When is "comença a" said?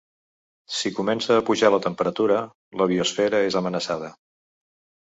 0.99-1.43